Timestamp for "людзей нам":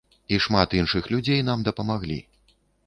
1.13-1.59